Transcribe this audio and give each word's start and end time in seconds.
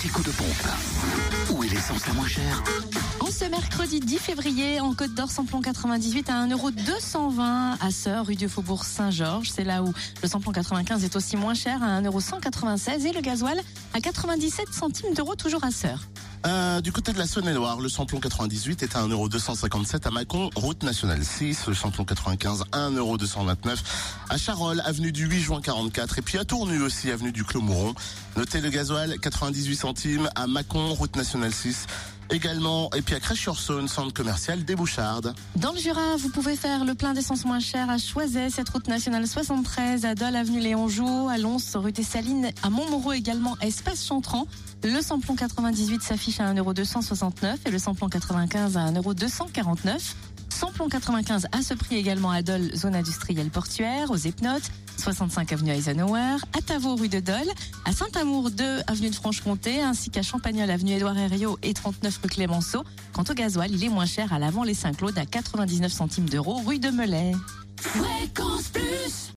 petit 0.00 0.22
de 0.22 0.30
pompe. 0.30 1.50
Où 1.50 1.62
est 1.62 1.68
l'essence 1.68 2.06
la 2.06 2.14
moins 2.14 2.26
chère 2.26 2.62
En 3.20 3.26
ce 3.26 3.44
mercredi 3.44 4.00
10 4.00 4.18
février, 4.18 4.80
en 4.80 4.94
Côte 4.94 5.12
d'Or, 5.14 5.30
samplon 5.30 5.60
98 5.60 6.30
à 6.30 6.46
1,220€ 6.46 7.76
à 7.78 7.90
Sœur, 7.90 8.26
rue 8.26 8.34
du 8.34 8.48
Faubourg 8.48 8.84
Saint-Georges. 8.84 9.50
C'est 9.50 9.64
là 9.64 9.82
où 9.82 9.92
le 10.22 10.28
samplon 10.28 10.52
95 10.52 11.04
est 11.04 11.16
aussi 11.16 11.36
moins 11.36 11.52
cher 11.52 11.82
à 11.82 12.00
1,196€ 12.00 13.06
et 13.06 13.12
le 13.12 13.20
gasoil 13.20 13.60
à 13.92 14.00
97 14.00 14.72
centimes 14.72 15.12
d'euros 15.12 15.34
toujours 15.34 15.64
à 15.64 15.70
Sœur. 15.70 16.06
Euh, 16.46 16.80
du 16.80 16.90
côté 16.90 17.12
de 17.12 17.18
la 17.18 17.26
Saône-et-Loire, 17.26 17.80
le 17.80 17.88
samplon 17.88 18.18
98 18.18 18.82
est 18.82 18.96
à 18.96 19.02
1,257€ 19.06 20.06
à 20.06 20.10
Mâcon, 20.10 20.48
route 20.56 20.82
nationale 20.82 21.22
6. 21.22 21.66
Le 21.66 21.74
samplon 21.74 22.04
95 22.04 22.64
à 22.72 22.88
1,229€ 22.88 23.76
à 24.30 24.38
Charolles, 24.38 24.82
avenue 24.86 25.12
du 25.12 25.26
8 25.26 25.40
juin 25.40 25.60
44. 25.60 26.18
Et 26.18 26.22
puis 26.22 26.38
à 26.38 26.44
Tournu 26.44 26.80
aussi, 26.80 27.10
avenue 27.10 27.32
du 27.32 27.44
Clos-Mouron. 27.44 27.94
Notez 28.36 28.60
le 28.60 28.70
gasoil 28.70 29.18
98 29.18 29.76
centimes 29.76 30.30
à 30.34 30.46
Mâcon, 30.46 30.94
route 30.94 31.14
nationale 31.16 31.52
6 31.52 31.86
également. 32.30 32.90
Et 32.96 33.02
puis 33.02 33.14
à 33.14 33.20
Crèche-sur-Saône, 33.20 33.88
centre 33.88 34.12
commercial 34.12 34.64
des 34.64 34.74
Bouchardes. 34.74 35.34
Dans 35.56 35.72
le 35.72 35.78
Jura, 35.78 36.16
vous 36.16 36.30
pouvez 36.30 36.56
faire 36.56 36.84
le 36.84 36.94
plein 36.94 37.14
d'essence 37.14 37.44
moins 37.44 37.60
cher 37.60 37.90
à 37.90 37.98
Choiset, 37.98 38.50
cette 38.50 38.68
route 38.68 38.88
nationale 38.88 39.26
73, 39.26 40.04
à 40.04 40.14
Dole, 40.14 40.36
avenue 40.36 40.60
Léon 40.60 40.88
Jou, 40.88 41.28
à 41.28 41.38
Lons, 41.38 41.58
rue 41.74 41.92
des 41.92 42.02
Salines, 42.02 42.50
à 42.62 42.70
Montmoreau 42.70 43.12
également, 43.12 43.56
Espace 43.60 44.06
Chantran. 44.06 44.46
Le 44.82 45.02
samplon 45.02 45.36
98 45.36 46.02
s'affiche 46.02 46.40
à 46.40 46.52
1,269€ 46.54 47.56
et 47.66 47.70
le 47.70 47.78
samplon 47.78 48.08
95 48.08 48.76
à 48.76 48.90
1,249€. 48.90 50.14
Samplon 50.60 50.90
95 50.90 51.46
à 51.52 51.62
ce 51.62 51.72
prix 51.72 51.96
également 51.96 52.30
à 52.30 52.42
Dole, 52.42 52.70
zone 52.76 52.94
industrielle 52.94 53.48
portuaire, 53.48 54.10
aux 54.10 54.16
Epnotes, 54.16 54.70
65 54.98 55.54
avenue 55.54 55.70
Eisenhower, 55.70 56.36
à 56.52 56.60
Tavaux 56.60 56.96
rue 56.96 57.08
de 57.08 57.18
Dole, 57.18 57.48
à 57.86 57.92
Saint-Amour 57.92 58.50
2 58.50 58.80
avenue 58.86 59.08
de 59.08 59.14
Franche-Comté, 59.14 59.80
ainsi 59.80 60.10
qu'à 60.10 60.20
Champagnol 60.20 60.68
avenue 60.68 60.92
Édouard 60.92 61.16
Herriot 61.16 61.58
et 61.62 61.72
39 61.72 62.20
rue 62.22 62.28
Clémenceau. 62.28 62.84
Quant 63.14 63.24
au 63.26 63.32
gasoil, 63.32 63.70
il 63.70 63.82
est 63.82 63.88
moins 63.88 64.04
cher 64.04 64.34
à 64.34 64.38
l'avant 64.38 64.62
les 64.62 64.74
Saint-Claude 64.74 65.16
à 65.16 65.24
99 65.24 65.90
centimes 65.90 66.28
d'euros 66.28 66.60
rue 66.66 66.78
de 66.78 66.90
Melay. 66.90 67.32
Fréquence 67.78 68.68
Plus 68.68 69.20